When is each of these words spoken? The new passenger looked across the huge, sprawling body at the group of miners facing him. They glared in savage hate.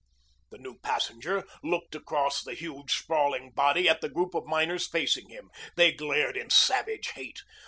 The 0.49 0.57
new 0.57 0.79
passenger 0.79 1.45
looked 1.63 1.93
across 1.93 2.41
the 2.41 2.55
huge, 2.55 2.91
sprawling 2.91 3.51
body 3.51 3.87
at 3.87 4.01
the 4.01 4.09
group 4.09 4.33
of 4.33 4.45
miners 4.47 4.87
facing 4.87 5.29
him. 5.29 5.51
They 5.75 5.91
glared 5.91 6.35
in 6.35 6.49
savage 6.49 7.09
hate. 7.09 7.43